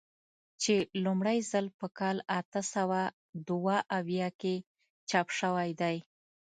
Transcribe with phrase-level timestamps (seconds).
[0.61, 3.01] چې لومړی ځل په کال اته سوه
[3.47, 4.55] دوه اویا کې
[5.09, 5.97] چاپ شوی دی.